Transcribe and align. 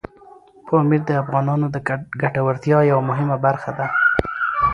پامیر 0.67 1.01
د 1.07 1.11
افغانانو 1.21 1.65
د 1.71 1.77
ګټورتیا 2.21 2.77
یوه 2.91 3.03
مهمه 3.09 3.37
برخه 3.45 3.71
ده. 3.77 3.85